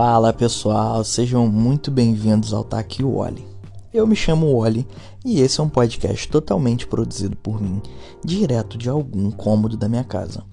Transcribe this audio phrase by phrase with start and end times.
[0.00, 3.44] Fala pessoal, sejam muito bem-vindos ao Tá Aqui o Oli.
[3.92, 4.86] Eu me chamo Oli
[5.24, 7.82] e esse é um podcast totalmente produzido por mim,
[8.24, 10.44] direto de algum cômodo da minha casa.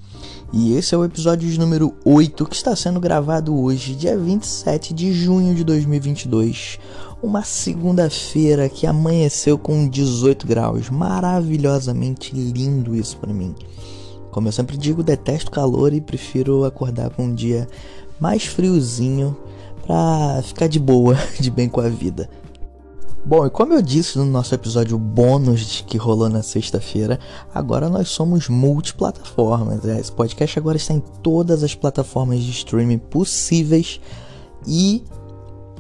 [0.52, 4.96] E esse é o episódio de número 8 que está sendo gravado hoje, dia 27
[4.96, 6.80] de junho de 2022,
[7.22, 13.54] uma segunda-feira que amanheceu com 18 graus, maravilhosamente lindo isso para mim.
[14.36, 17.70] Como eu sempre digo, detesto calor e prefiro acordar com um dia
[18.20, 19.36] mais friozinho
[19.86, 22.30] pra ficar de boa, de bem com a vida.
[23.28, 27.20] Bom, e como eu disse no nosso episódio bônus que rolou na sexta-feira,
[27.52, 29.82] agora nós somos multiplataformas.
[29.82, 30.00] Né?
[30.00, 34.00] Esse podcast agora está em todas as plataformas de streaming possíveis
[34.68, 35.04] e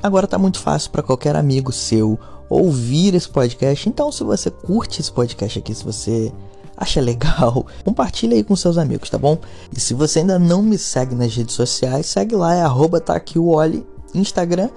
[0.02, 2.17] agora está muito fácil para qualquer amigo seu
[2.49, 3.90] ouvir esse podcast.
[3.90, 6.34] Então, se você curte esse podcast aqui, se você
[6.77, 9.38] acha legal, compartilha aí com seus amigos, tá bom?
[9.76, 13.85] E se você ainda não me segue nas redes sociais, segue lá, é arroba taquiwoli,
[14.13, 14.70] Instagram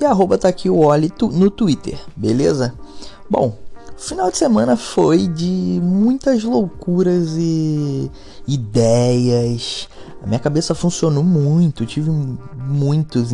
[0.00, 2.74] e arroba taquiwoli no Twitter, beleza?
[3.28, 3.56] Bom,
[3.96, 8.10] final de semana foi de muitas loucuras e
[8.46, 9.88] ideias.
[10.22, 12.10] A minha cabeça funcionou muito, tive
[12.56, 13.32] muitos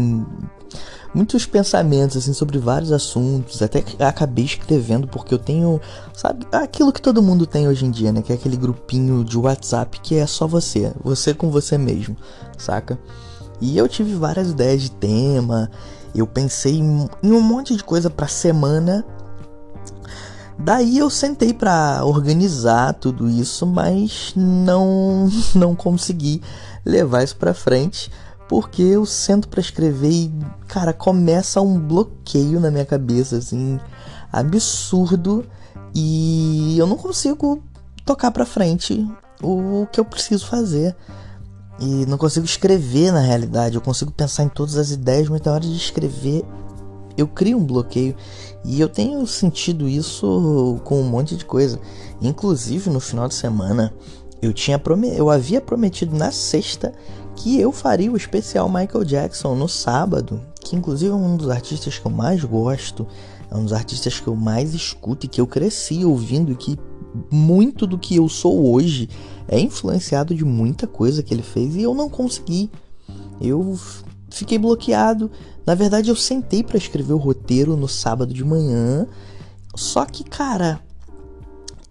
[1.14, 5.80] muitos pensamentos assim sobre vários assuntos, até acabei escrevendo porque eu tenho,
[6.14, 9.38] sabe, aquilo que todo mundo tem hoje em dia, né, que é aquele grupinho de
[9.38, 12.16] WhatsApp que é só você, você com você mesmo,
[12.56, 12.98] saca?
[13.60, 15.70] E eu tive várias ideias de tema,
[16.14, 19.04] eu pensei em, um monte de coisa para semana.
[20.58, 26.40] Daí eu sentei para organizar tudo isso, mas não não consegui
[26.84, 28.10] levar isso para frente
[28.48, 30.32] porque eu sento para escrever e,
[30.66, 33.78] cara, começa um bloqueio na minha cabeça, assim,
[34.32, 35.44] absurdo,
[35.94, 37.62] e eu não consigo
[38.04, 39.06] tocar para frente
[39.42, 40.96] o que eu preciso fazer.
[41.80, 45.52] E não consigo escrever na realidade, eu consigo pensar em todas as ideias, mas na
[45.52, 46.44] hora de escrever
[47.16, 48.16] eu crio um bloqueio.
[48.64, 51.78] E eu tenho sentido isso com um monte de coisa.
[52.20, 53.92] Inclusive no final de semana,
[54.40, 54.80] eu tinha
[55.16, 56.92] eu havia prometido na sexta
[57.38, 61.96] que eu faria o especial Michael Jackson no sábado, que inclusive é um dos artistas
[61.96, 63.06] que eu mais gosto,
[63.48, 66.76] é um dos artistas que eu mais escuto e que eu cresci ouvindo e que
[67.30, 69.08] muito do que eu sou hoje
[69.46, 72.70] é influenciado de muita coisa que ele fez e eu não consegui.
[73.40, 73.78] Eu
[74.28, 75.30] fiquei bloqueado.
[75.64, 79.06] Na verdade, eu sentei para escrever o roteiro no sábado de manhã.
[79.76, 80.80] Só que, cara,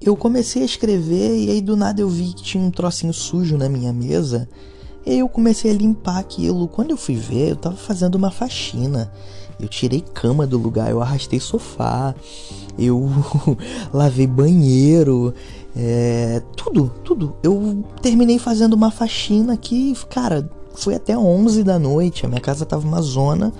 [0.02, 3.58] eu comecei a escrever e aí do nada eu vi que tinha um trocinho sujo
[3.58, 4.48] na minha mesa
[5.16, 6.68] eu comecei a limpar aquilo.
[6.68, 9.12] Quando eu fui ver, eu tava fazendo uma faxina.
[9.60, 12.14] Eu tirei cama do lugar, eu arrastei sofá,
[12.78, 13.10] eu
[13.92, 15.34] lavei banheiro,
[15.76, 17.36] é, tudo, tudo.
[17.42, 22.26] Eu terminei fazendo uma faxina que, cara, foi até 11 da noite.
[22.26, 23.52] A minha casa tava uma zona,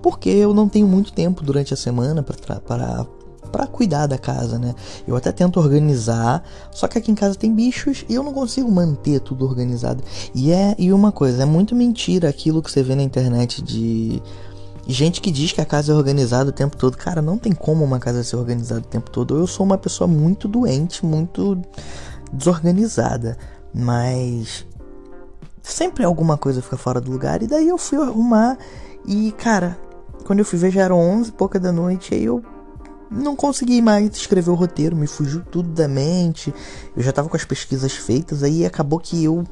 [0.00, 3.06] porque eu não tenho muito tempo durante a semana para
[3.50, 4.74] para cuidar da casa, né?
[5.06, 8.70] Eu até tento organizar, só que aqui em casa tem bichos e eu não consigo
[8.70, 10.02] manter tudo organizado.
[10.34, 14.22] E é e uma coisa, é muito mentira aquilo que você vê na internet de
[14.86, 16.96] gente que diz que a casa é organizada o tempo todo.
[16.96, 19.36] Cara, não tem como uma casa ser organizada o tempo todo.
[19.36, 21.60] Eu sou uma pessoa muito doente, muito
[22.32, 23.36] desorganizada,
[23.74, 24.66] mas
[25.62, 28.56] sempre alguma coisa fica fora do lugar e daí eu fui arrumar
[29.06, 29.78] e cara,
[30.24, 32.42] quando eu fui ver já eram 11 e pouca da noite, aí eu
[33.10, 36.54] não consegui mais escrever o roteiro, me fugiu tudo da mente.
[36.96, 39.44] Eu já tava com as pesquisas feitas, aí acabou que eu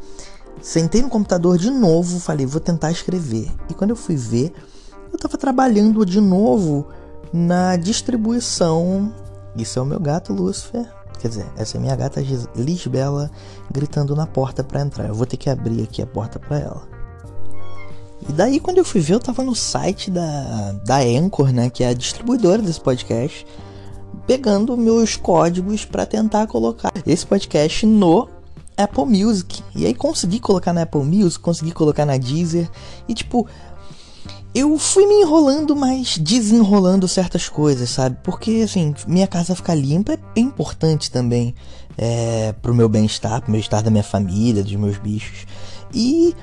[0.63, 3.51] sentei no computador de novo, falei, vou tentar escrever.
[3.69, 4.53] E quando eu fui ver,
[5.13, 6.87] eu tava trabalhando de novo
[7.33, 9.13] na distribuição.
[9.57, 10.89] Isso é o meu gato Lucifer.
[11.19, 12.23] Quer dizer, essa é minha gata
[12.55, 13.29] Lisbela
[13.73, 15.09] gritando na porta para entrar.
[15.09, 16.98] Eu vou ter que abrir aqui a porta para ela.
[18.27, 21.71] E daí, quando eu fui ver, eu tava no site da, da Anchor, né?
[21.71, 23.47] Que é a distribuidora desse podcast,
[24.27, 28.29] pegando meus códigos para tentar colocar esse podcast no
[28.77, 29.63] Apple Music.
[29.75, 32.69] E aí consegui colocar na Apple Music, consegui colocar na Deezer.
[33.09, 33.47] E tipo,
[34.55, 38.17] eu fui me enrolando, mas desenrolando certas coisas, sabe?
[38.23, 41.55] Porque assim, minha casa ficar limpa é importante também
[41.97, 45.47] é, pro meu bem-estar, pro bem-estar da minha família, dos meus bichos.
[45.93, 46.35] E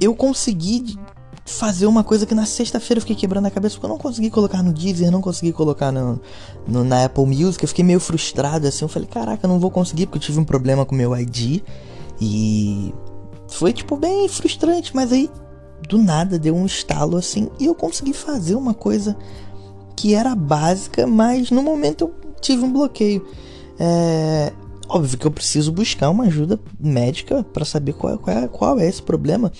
[0.00, 0.98] eu consegui
[1.46, 4.30] fazer uma coisa que na sexta-feira eu fiquei quebrando a cabeça porque eu não consegui
[4.30, 6.20] colocar no Deezer, não consegui colocar no,
[6.66, 7.62] no, na Apple Music.
[7.62, 8.84] Eu fiquei meio frustrado assim.
[8.84, 11.62] Eu falei, caraca, não vou conseguir porque eu tive um problema com meu ID.
[12.20, 12.94] E
[13.48, 15.30] foi tipo bem frustrante, mas aí
[15.88, 19.14] do nada deu um estalo assim e eu consegui fazer uma coisa
[19.94, 23.26] que era básica, mas no momento eu tive um bloqueio.
[23.78, 24.52] É,
[24.88, 28.86] Óbvio que eu preciso buscar uma ajuda médica para saber qual, qual, é, qual é
[28.86, 29.50] esse problema.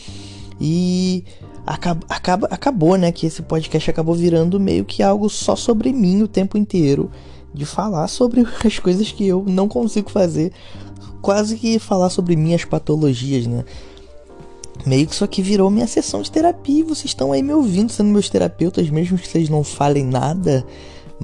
[0.60, 1.24] E
[1.66, 3.10] acaba, acaba, acabou, né?
[3.10, 7.10] Que esse podcast acabou virando meio que algo só sobre mim o tempo inteiro.
[7.52, 10.52] De falar sobre as coisas que eu não consigo fazer.
[11.22, 13.64] Quase que falar sobre minhas patologias, né?
[14.84, 17.90] Meio que isso aqui virou minha sessão de terapia e vocês estão aí me ouvindo,
[17.90, 20.66] sendo meus terapeutas, mesmo que vocês não falem nada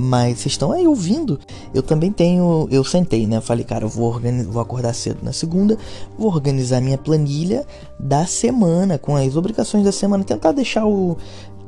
[0.01, 1.39] mas vocês estão aí ouvindo.
[1.75, 2.67] Eu também tenho.
[2.71, 3.39] Eu sentei, né?
[3.41, 4.19] Falei, cara, eu vou,
[4.49, 5.77] vou acordar cedo na segunda,
[6.19, 7.67] vou organizar minha planilha
[7.99, 11.19] da semana, com as obrigações da semana, tentar deixar o.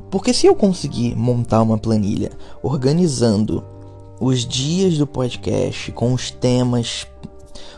[0.09, 2.31] Porque se eu conseguir montar uma planilha
[2.63, 3.63] organizando
[4.19, 7.07] os dias do podcast com os temas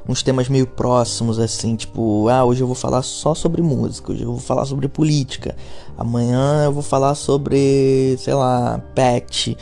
[0.08, 4.22] uns temas meio próximos, assim, tipo, ah, hoje eu vou falar só sobre música, hoje
[4.22, 5.56] eu vou falar sobre política,
[5.98, 9.58] amanhã eu vou falar sobre, sei lá, pet,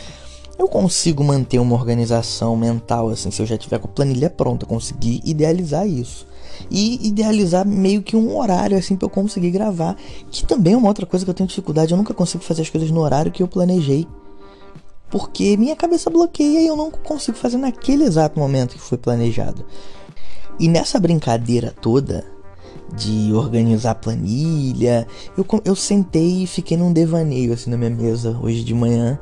[0.64, 4.66] eu consigo manter uma organização mental assim, se eu já tiver com a planilha pronta,
[4.66, 6.26] conseguir idealizar isso.
[6.72, 9.98] E idealizar meio que um horário assim para eu conseguir gravar,
[10.32, 12.70] que também é uma outra coisa que eu tenho dificuldade, eu nunca consigo fazer as
[12.70, 14.08] coisas no horário que eu planejei.
[15.10, 19.66] Porque minha cabeça bloqueia e eu não consigo fazer naquele exato momento que foi planejado.
[20.60, 22.26] E nessa brincadeira toda
[22.96, 25.08] de organizar planilha,
[25.38, 29.20] eu, eu sentei e fiquei num devaneio assim na minha mesa hoje de manhã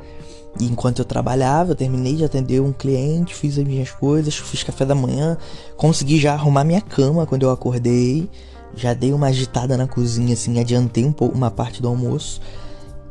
[0.59, 4.63] e enquanto eu trabalhava, eu terminei de atender um cliente, fiz as minhas coisas, fiz
[4.63, 5.37] café da manhã,
[5.77, 8.29] consegui já arrumar minha cama quando eu acordei,
[8.75, 12.41] já dei uma agitada na cozinha, assim, adiantei um pouco uma parte do almoço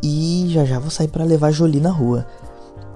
[0.03, 2.27] e já já vou sair para levar Jolie na rua.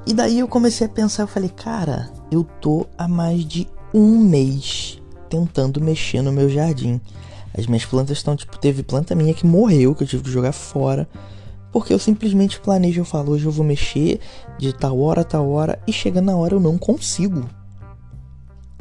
[0.07, 4.19] E daí eu comecei a pensar, eu falei, cara, eu tô há mais de um
[4.19, 5.01] mês
[5.31, 7.01] tentando mexer no meu jardim.
[7.57, 10.53] As minhas plantas estão, tipo, teve planta minha que morreu, que eu tive que jogar
[10.53, 11.09] fora.
[11.75, 14.21] Porque eu simplesmente planejo, eu falo, hoje eu vou mexer
[14.57, 17.51] de tal hora a tal hora e chega na hora eu não consigo.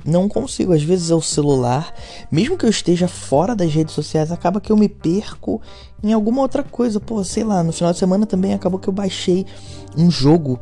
[0.06, 1.92] Não consigo, às vezes é o celular,
[2.32, 5.60] mesmo que eu esteja fora das redes sociais, acaba que eu me perco
[6.04, 7.00] em alguma outra coisa.
[7.00, 9.44] Pô, sei lá, no final de semana também acabou que eu baixei
[9.98, 10.60] um jogo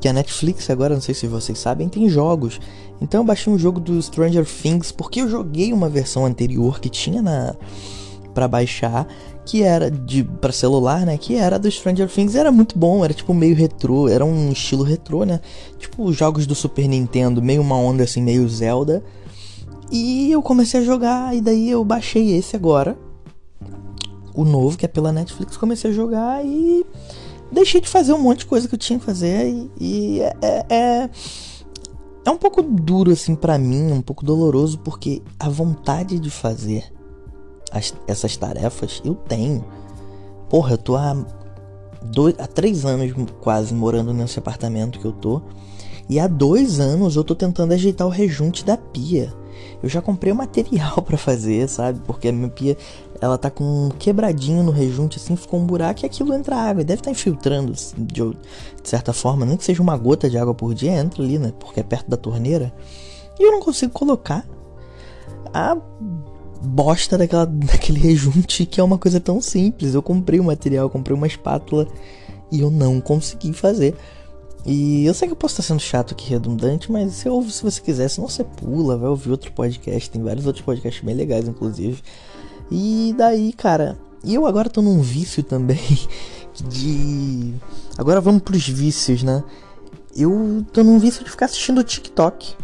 [0.00, 2.60] que a Netflix agora, não sei se vocês sabem, tem jogos.
[3.00, 6.88] Então eu baixei um jogo do Stranger Things porque eu joguei uma versão anterior que
[6.88, 7.54] tinha na
[8.34, 9.06] para baixar
[9.44, 11.18] que era de para celular, né?
[11.18, 14.82] Que era do Stranger Things, era muito bom, era tipo meio retrô, era um estilo
[14.82, 15.40] retrô, né?
[15.78, 19.04] Tipo jogos do Super Nintendo, meio uma onda assim, meio Zelda.
[19.90, 22.96] E eu comecei a jogar e daí eu baixei esse agora,
[24.34, 26.84] o novo que é pela Netflix, comecei a jogar e
[27.52, 30.36] deixei de fazer um monte de coisa que eu tinha que fazer e, e é,
[30.42, 31.10] é, é
[32.26, 36.90] é um pouco duro assim para mim, um pouco doloroso porque a vontade de fazer
[37.74, 39.64] as, essas tarefas, eu tenho.
[40.48, 41.16] Porra, eu tô há,
[42.00, 45.42] dois, há três anos quase morando nesse apartamento que eu tô.
[46.08, 49.32] E há dois anos eu tô tentando ajeitar o rejunte da pia.
[49.82, 52.00] Eu já comprei o material para fazer, sabe?
[52.06, 52.76] Porque a minha pia,
[53.20, 56.82] ela tá com um quebradinho no rejunte, assim, ficou um buraco e aquilo entra água.
[56.82, 59.44] E deve estar tá infiltrando, assim, de, de, certa forma.
[59.44, 61.52] Nem que seja uma gota de água por dia, entra ali, né?
[61.58, 62.72] Porque é perto da torneira.
[63.38, 64.46] E eu não consigo colocar
[65.52, 65.76] a
[66.64, 69.94] bosta daquela, daquele rejunte que é uma coisa tão simples.
[69.94, 71.86] Eu comprei o material, comprei uma espátula
[72.50, 73.94] e eu não consegui fazer.
[74.66, 77.62] E eu sei que eu posso estar sendo chato aqui, redundante, mas você ouve se
[77.62, 80.10] você quiser, senão você pula, vai ouvir outro podcast.
[80.10, 82.02] Tem vários outros podcasts bem legais, inclusive.
[82.70, 85.78] E daí, cara, eu agora tô num vício também
[86.68, 87.54] de.
[87.98, 89.44] Agora vamos pros vícios, né?
[90.16, 92.56] Eu tô num vício de ficar assistindo TikTok.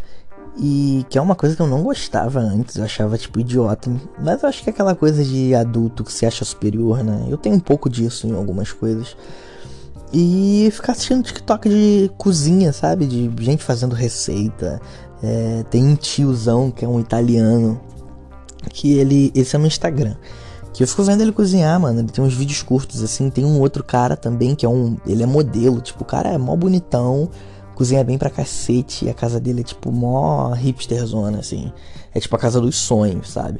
[0.62, 3.90] E que é uma coisa que eu não gostava antes, eu achava tipo idiota.
[4.22, 7.26] Mas eu acho que é aquela coisa de adulto que se acha superior, né?
[7.30, 9.16] Eu tenho um pouco disso em algumas coisas.
[10.12, 13.06] E ficar assistindo TikTok de cozinha, sabe?
[13.06, 14.82] De gente fazendo receita.
[15.22, 17.80] É, tem um tiozão que é um italiano.
[18.68, 19.32] Que ele.
[19.34, 20.14] Esse é no Instagram.
[20.74, 22.00] Que eu fico vendo ele cozinhar, mano.
[22.00, 23.30] Ele tem uns vídeos curtos, assim.
[23.30, 24.98] Tem um outro cara também que é um.
[25.06, 25.80] Ele é modelo.
[25.80, 27.30] Tipo, o cara é mó bonitão
[27.80, 29.06] cozinha bem pra cacete.
[29.06, 31.72] E a casa dele é tipo mó hipsterzona, assim.
[32.14, 33.58] É tipo a casa dos sonhos, sabe?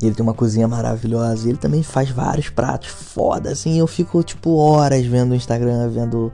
[0.00, 1.46] E ele tem uma cozinha maravilhosa.
[1.46, 3.78] E ele também faz vários pratos foda, assim.
[3.78, 6.32] Eu fico, tipo, horas vendo o Instagram, vendo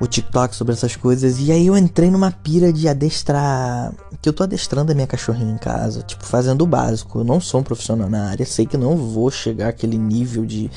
[0.00, 1.40] o TikTok sobre essas coisas.
[1.40, 3.92] E aí eu entrei numa pira de adestrar.
[4.22, 7.18] Que eu tô adestrando a minha cachorrinha em casa, tipo, fazendo o básico.
[7.18, 10.70] Eu não sou um profissional na área, sei que não vou chegar àquele nível de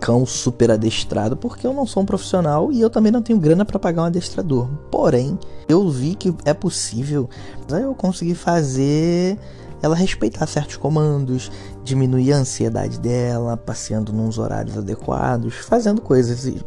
[0.00, 3.64] cão super adestrado, porque eu não sou um profissional e eu também não tenho grana
[3.64, 4.68] para pagar um adestrador.
[4.90, 5.38] Porém,
[5.68, 7.28] eu vi que é possível
[7.70, 9.38] eu conseguir fazer
[9.82, 11.50] ela respeitar certos comandos,
[11.84, 16.60] diminuir a ansiedade dela, passeando nos horários adequados, fazendo coisas e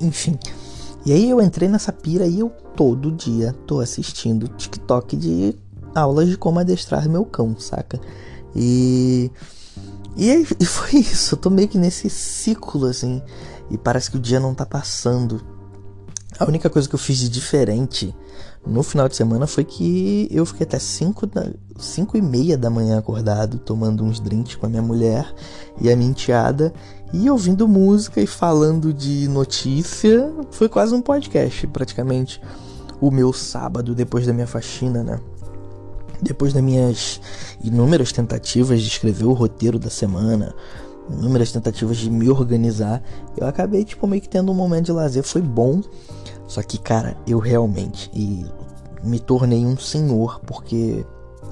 [0.00, 0.38] enfim.
[1.04, 5.56] E aí eu entrei nessa pira e eu todo dia tô assistindo TikTok de
[5.94, 8.00] aulas de como adestrar meu cão, saca?
[8.54, 9.30] E
[10.16, 13.22] E, e foi isso, eu tô meio que nesse ciclo assim,
[13.70, 15.40] e parece que o dia não tá passando.
[16.38, 18.14] A única coisa que eu fiz de diferente
[18.66, 21.28] no final de semana foi que eu fiquei até 5
[21.78, 25.32] cinco e meia da manhã acordado, tomando uns drinks com a minha mulher
[25.80, 26.72] e a minha enteada,
[27.12, 30.32] e ouvindo música e falando de notícia.
[30.50, 32.40] Foi quase um podcast, praticamente.
[33.00, 35.20] O meu sábado depois da minha faxina, né?
[36.20, 37.20] Depois das minhas
[37.62, 40.54] inúmeras tentativas de escrever o roteiro da semana,
[41.10, 43.02] inúmeras tentativas de me organizar,
[43.36, 45.22] eu acabei, tipo, meio que tendo um momento de lazer.
[45.22, 45.82] Foi bom,
[46.46, 48.10] só que, cara, eu realmente
[49.02, 51.04] me tornei um senhor porque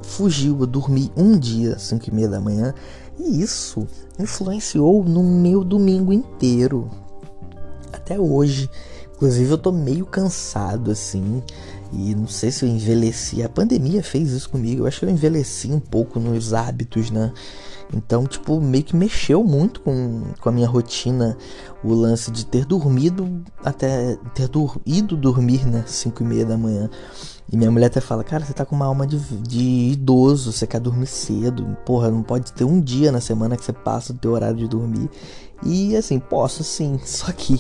[0.03, 2.75] fugiu, eu dormi um dia, 5 e meia da manhã,
[3.19, 3.87] e isso
[4.19, 6.91] influenciou no meu domingo inteiro.
[7.93, 8.69] Até hoje.
[9.15, 11.41] Inclusive eu tô meio cansado assim.
[11.97, 13.43] E não sei se eu envelheci.
[13.43, 14.83] A pandemia fez isso comigo.
[14.83, 17.33] Eu acho que eu envelheci um pouco nos hábitos, né?
[17.93, 21.37] Então, tipo, meio que mexeu muito com, com a minha rotina
[21.83, 25.85] o lance de ter dormido até ter dur ido dormir, né?
[25.87, 26.91] 5 e meia da manhã.
[27.53, 30.67] E minha mulher até fala, cara, você tá com uma alma de, de idoso, você
[30.67, 31.77] quer dormir cedo.
[31.85, 34.67] Porra, não pode ter um dia na semana que você passa o teu horário de
[34.67, 35.11] dormir.
[35.63, 37.59] E assim, posso sim, só que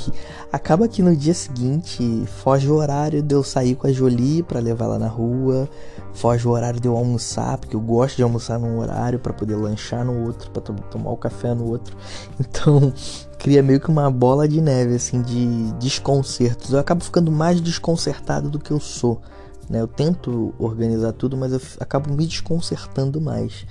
[0.52, 4.60] acaba que no dia seguinte foge o horário de eu sair com a Jolie para
[4.60, 5.68] levar lá na rua,
[6.12, 9.56] foge o horário de eu almoçar, porque eu gosto de almoçar num horário para poder
[9.56, 11.96] lanchar no outro, para tomar o café no outro.
[12.38, 12.92] Então,
[13.38, 16.72] cria meio que uma bola de neve assim de desconcertos.
[16.72, 19.20] Eu acabo ficando mais desconcertado do que eu sou.
[19.68, 19.80] Né?
[19.80, 23.66] Eu tento organizar tudo, mas eu acabo me desconcertando mais.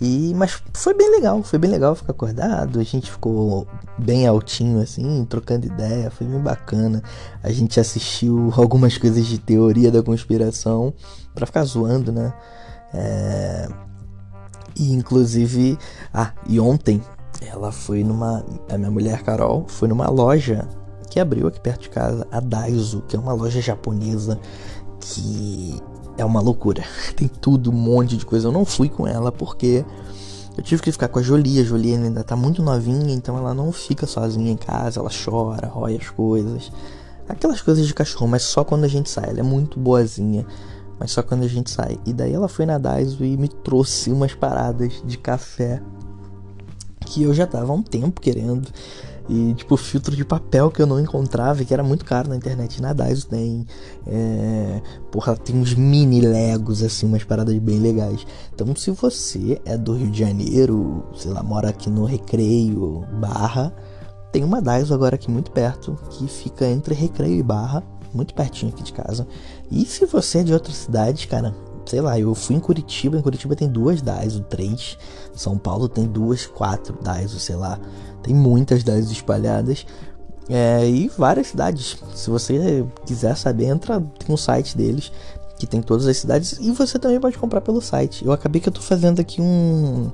[0.00, 2.78] E, mas foi bem legal, foi bem legal ficar acordado.
[2.78, 3.66] A gente ficou
[3.98, 7.02] bem altinho assim, trocando ideia, foi bem bacana.
[7.42, 10.92] A gente assistiu algumas coisas de teoria da conspiração
[11.34, 12.32] para ficar zoando, né?
[12.92, 13.68] É...
[14.78, 15.78] E inclusive,
[16.12, 17.02] ah, e ontem
[17.40, 20.68] ela foi numa, a minha mulher Carol foi numa loja
[21.10, 24.38] que abriu aqui perto de casa, a Daiso, que é uma loja japonesa
[25.14, 25.80] que
[26.18, 26.84] é uma loucura.
[27.14, 28.48] Tem tudo, um monte de coisa.
[28.48, 29.84] Eu não fui com ela porque
[30.56, 31.60] eu tive que ficar com a Jolie.
[31.60, 35.00] A Jolie ainda tá muito novinha, então ela não fica sozinha em casa.
[35.00, 36.72] Ela chora, rói as coisas.
[37.28, 39.30] Aquelas coisas de cachorro, mas só quando a gente sai.
[39.30, 40.46] Ela é muito boazinha,
[40.98, 41.98] mas só quando a gente sai.
[42.06, 45.82] E daí ela foi na Daiso e me trouxe umas paradas de café
[47.04, 48.68] que eu já tava há um tempo querendo.
[49.28, 52.80] E, tipo, filtro de papel que eu não encontrava, que era muito caro na internet.
[52.80, 53.66] Na Daiso tem.
[54.06, 54.80] É,
[55.10, 58.26] porra, tem uns mini Legos, assim, umas paradas bem legais.
[58.54, 63.74] Então, se você é do Rio de Janeiro, sei lá, mora aqui no Recreio, Barra,
[64.32, 67.82] tem uma Daiso agora aqui muito perto, que fica entre Recreio e Barra,
[68.14, 69.26] muito pertinho aqui de casa.
[69.70, 71.54] E se você é de outra cidade, cara,
[71.86, 74.98] sei lá, eu fui em Curitiba, em Curitiba tem duas Daiso, três.
[75.34, 77.78] São Paulo tem duas, quatro Daiso, sei lá.
[78.22, 79.86] Tem muitas Daiso espalhadas.
[80.48, 81.96] É, e várias cidades.
[82.14, 85.10] Se você quiser saber, entra tem um site deles
[85.58, 88.24] que tem todas as cidades e você também pode comprar pelo site.
[88.24, 90.10] Eu acabei que eu tô fazendo aqui um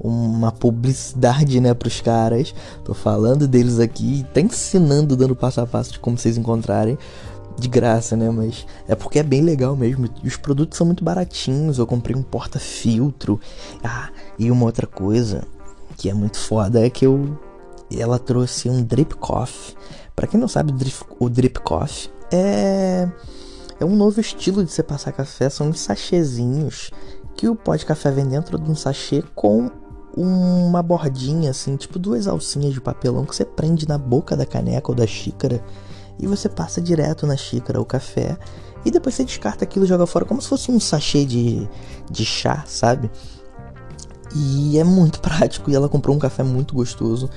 [0.00, 2.54] uma publicidade, né, pros caras.
[2.84, 6.96] Tô falando deles aqui, tá ensinando, dando passo a passo de como vocês encontrarem
[7.58, 8.30] de graça, né?
[8.30, 10.08] Mas é porque é bem legal mesmo.
[10.22, 11.78] E os produtos são muito baratinhos.
[11.78, 13.40] Eu comprei um porta-filtro.
[13.82, 15.44] Ah, e uma outra coisa
[15.96, 17.38] que é muito foda é que eu
[17.90, 19.74] ela trouxe um drip coffee.
[20.14, 20.72] Para quem não sabe,
[21.18, 23.08] o drip coffee é
[23.80, 26.90] é um novo estilo de você passar café, são uns sachêzinhos
[27.36, 29.70] que o pó de café vem dentro de um sachê com
[30.16, 34.90] uma bordinha assim, tipo duas alcinhas de papelão que você prende na boca da caneca
[34.90, 35.62] ou da xícara
[36.18, 38.36] e você passa direto na xícara o café
[38.84, 41.68] e depois você descarta aquilo joga fora como se fosse um sachê de,
[42.10, 43.10] de chá, sabe?
[44.34, 47.28] E é muito prático e ela comprou um café muito gostoso,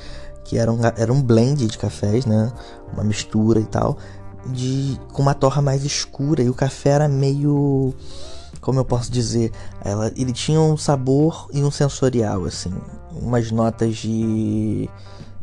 [0.44, 2.52] que era um, era um blend de cafés, né?
[2.94, 3.98] Uma mistura e tal,
[4.48, 7.94] de com uma torra mais escura e o café era meio
[8.60, 9.52] como eu posso dizer,
[9.84, 12.72] ela, ele tinha um sabor e um sensorial assim,
[13.12, 14.88] umas notas de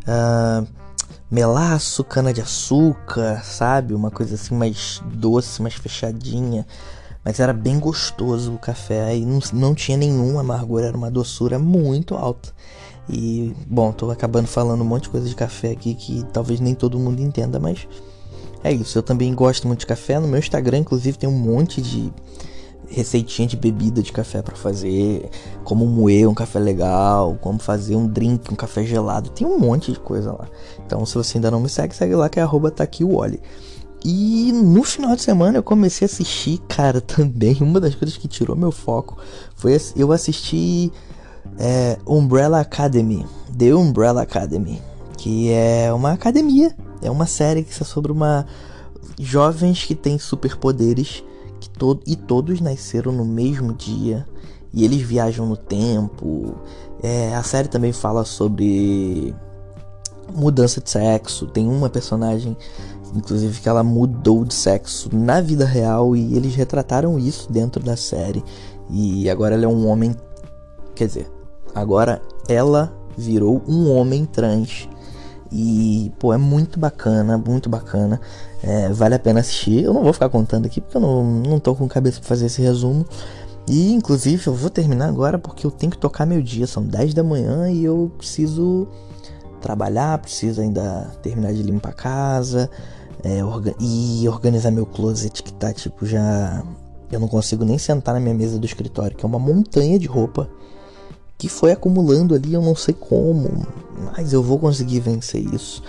[0.06, 0.66] uh,
[1.30, 3.94] melaço, cana de açúcar, sabe?
[3.94, 6.66] Uma coisa assim mais doce, mais fechadinha.
[7.24, 11.58] Mas era bem gostoso o café e não, não tinha nenhuma amargura, era uma doçura
[11.58, 12.50] muito alta.
[13.08, 16.74] E, bom, tô acabando falando um monte de coisa de café aqui que talvez nem
[16.74, 17.86] todo mundo entenda, mas
[18.62, 18.98] é isso.
[18.98, 20.18] Eu também gosto muito de café.
[20.18, 22.12] No meu Instagram, inclusive, tem um monte de
[22.88, 25.28] receitinha de bebida de café para fazer,
[25.64, 29.92] como moer um café legal, como fazer um drink, um café gelado, tem um monte
[29.92, 30.48] de coisa lá.
[30.84, 33.20] Então, se você ainda não me segue, segue lá que é arroba tá aqui o.
[34.04, 38.28] E no final de semana eu comecei a assistir, cara, também uma das coisas que
[38.28, 39.18] tirou meu foco
[39.56, 40.92] foi eu assistir
[41.58, 43.26] é Umbrella Academy,
[43.56, 44.80] The Umbrella Academy,
[45.16, 48.46] que é uma academia, é uma série que é sobre uma
[49.18, 51.24] jovens que têm superpoderes
[51.78, 54.26] to e todos nasceram no mesmo dia
[54.72, 56.56] e eles viajam no tempo.
[57.02, 59.34] É, a série também fala sobre
[60.34, 61.46] mudança de sexo.
[61.46, 62.56] Tem uma personagem,
[63.14, 67.96] inclusive, que ela mudou de sexo na vida real e eles retrataram isso dentro da
[67.96, 68.44] série.
[68.90, 70.14] E agora ela é um homem.
[70.94, 71.30] Quer dizer,
[71.74, 74.88] agora ela virou um homem trans.
[75.50, 78.20] E, pô, é muito bacana, muito bacana.
[78.62, 79.84] É, vale a pena assistir.
[79.84, 82.46] Eu não vou ficar contando aqui porque eu não, não tô com cabeça pra fazer
[82.46, 83.06] esse resumo.
[83.66, 86.66] E, inclusive, eu vou terminar agora porque eu tenho que tocar meu dia.
[86.66, 88.88] São 10 da manhã e eu preciso
[89.60, 92.70] trabalhar, preciso ainda terminar de limpar a casa
[93.22, 96.62] é, orga e organizar meu closet que tá tipo já.
[97.10, 100.06] Eu não consigo nem sentar na minha mesa do escritório, que é uma montanha de
[100.06, 100.48] roupa
[101.38, 103.64] que foi acumulando ali, eu não sei como,
[103.96, 105.82] mas eu vou conseguir vencer isso.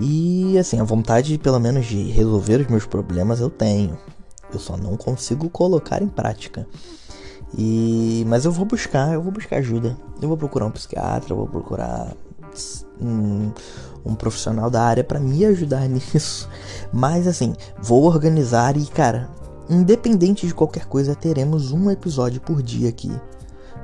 [0.00, 3.98] E assim, a vontade pelo menos de resolver os meus problemas eu tenho.
[4.52, 6.66] Eu só não consigo colocar em prática.
[7.58, 9.96] E mas eu vou buscar, eu vou buscar ajuda.
[10.20, 12.14] Eu vou procurar um psiquiatra, eu vou procurar
[13.00, 13.50] um,
[14.04, 16.48] um profissional da área para me ajudar nisso.
[16.92, 19.28] Mas assim, vou organizar e, cara,
[19.68, 23.10] independente de qualquer coisa, teremos um episódio por dia aqui.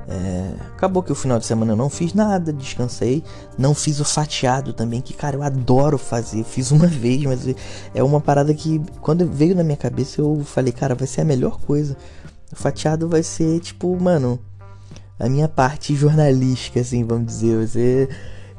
[0.07, 3.23] É, acabou que o final de semana eu não fiz nada, descansei.
[3.57, 6.43] Não fiz o fatiado também, que cara, eu adoro fazer.
[6.43, 7.55] Fiz uma vez, mas
[7.93, 11.25] é uma parada que quando veio na minha cabeça eu falei, cara, vai ser a
[11.25, 11.95] melhor coisa.
[12.51, 14.39] O fatiado vai ser tipo, mano,
[15.19, 17.57] a minha parte jornalística, assim, vamos dizer.
[17.57, 18.09] Vai ser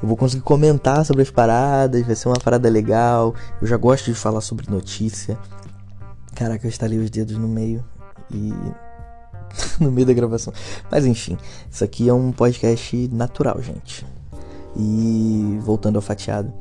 [0.02, 3.34] eu vou conseguir comentar sobre as paradas, vai ser uma parada legal.
[3.60, 5.38] Eu já gosto de falar sobre notícia.
[6.34, 7.84] Caraca, eu estalei os dedos no meio
[8.30, 8.52] e.
[9.80, 10.52] no meio da gravação.
[10.90, 11.36] Mas enfim,
[11.70, 14.06] isso aqui é um podcast natural, gente.
[14.76, 16.52] E voltando ao fatiado.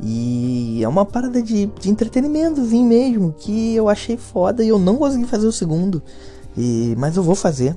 [0.00, 4.96] E é uma parada de, de entretenimentozinho mesmo, que eu achei foda e eu não
[4.96, 6.02] consegui fazer o segundo.
[6.56, 7.74] E, mas eu vou fazer.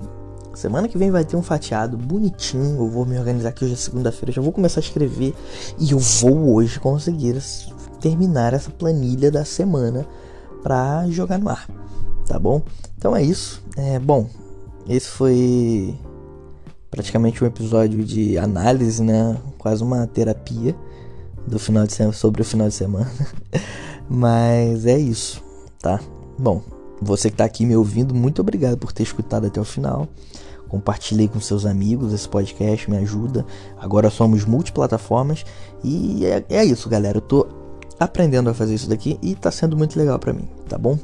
[0.54, 2.78] Semana que vem vai ter um fatiado bonitinho.
[2.78, 4.32] Eu vou me organizar aqui hoje é segunda-feira.
[4.32, 5.34] Já vou começar a escrever.
[5.80, 7.42] E eu vou hoje conseguir
[8.00, 10.06] terminar essa planilha da semana
[10.62, 11.81] pra jogar no ar.
[12.32, 12.62] Tá bom?
[12.98, 13.62] Então é isso.
[13.76, 14.26] É bom.
[14.88, 15.94] Esse foi
[16.90, 19.36] praticamente um episódio de análise, né?
[19.58, 20.74] Quase uma terapia
[21.46, 23.12] do final de semana sobre o final de semana.
[24.10, 25.44] Mas é isso,
[25.82, 26.00] tá?
[26.40, 26.62] Bom,
[27.02, 30.08] você que está aqui me ouvindo, muito obrigado por ter escutado até o final.
[30.70, 33.46] Compartilhei com seus amigos esse podcast, me ajuda.
[33.78, 35.44] Agora somos multiplataformas
[35.84, 37.18] e é, é isso, galera.
[37.18, 37.46] Eu tô
[38.02, 40.98] aprendendo a fazer isso daqui e tá sendo muito legal para mim, tá bom?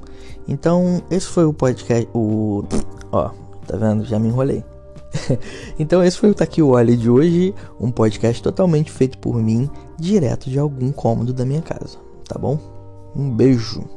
[0.47, 2.09] Então, esse foi o podcast.
[2.11, 2.63] O.
[3.11, 3.29] Ó,
[3.67, 4.03] tá vendo?
[4.03, 4.63] Já me enrolei.
[5.77, 7.53] então, esse foi o Taqui Olhe de hoje.
[7.79, 12.57] Um podcast totalmente feito por mim, direto de algum cômodo da minha casa, tá bom?
[13.15, 13.96] Um beijo.